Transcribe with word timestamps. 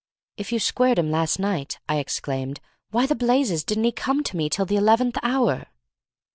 "If 0.35 0.51
you 0.51 0.57
squared 0.57 0.97
him 0.97 1.11
last 1.11 1.37
night," 1.37 1.77
I 1.87 1.97
exclaimed, 1.99 2.59
"why 2.89 3.05
the 3.05 3.13
blazes 3.13 3.63
didn't 3.63 3.83
he 3.83 3.91
come 3.91 4.23
to 4.23 4.35
me 4.35 4.49
till 4.49 4.65
the 4.65 4.75
eleventh 4.75 5.17
hour?" 5.21 5.67